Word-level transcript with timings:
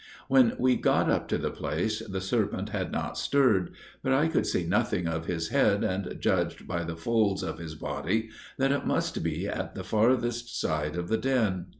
When 0.27 0.53
we 0.57 0.71
had 0.71 0.81
got 0.81 1.11
up 1.11 1.27
to 1.27 1.37
the 1.37 1.51
place, 1.51 1.99
the 1.99 2.21
serpent 2.21 2.69
had 2.69 2.91
not 2.91 3.19
stirred: 3.19 3.69
but 4.01 4.11
I 4.11 4.29
could 4.29 4.47
see 4.47 4.63
nothing 4.65 5.07
of 5.07 5.27
his 5.27 5.49
head, 5.49 5.83
and 5.83 6.19
judged 6.19 6.67
by 6.67 6.83
the 6.83 6.97
folds 6.97 7.43
of 7.43 7.59
his 7.59 7.75
body 7.75 8.31
that 8.57 8.71
it 8.71 8.87
must 8.87 9.21
be 9.21 9.47
at 9.47 9.75
the 9.75 9.83
farthest 9.83 10.59
side 10.59 10.95
of 10.95 11.07
the 11.07 11.17
den. 11.19 11.67